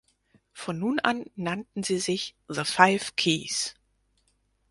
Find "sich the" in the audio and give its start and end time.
1.99-2.63